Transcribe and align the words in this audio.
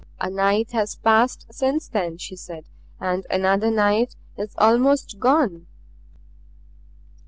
"A 0.19 0.31
night 0.31 0.71
has 0.71 0.95
passed 0.95 1.45
since 1.53 1.87
then," 1.87 2.17
she 2.17 2.35
said, 2.35 2.65
"and 2.99 3.23
another 3.29 3.69
night 3.69 4.15
is 4.35 4.55
almost 4.57 5.19
gone." 5.19 5.67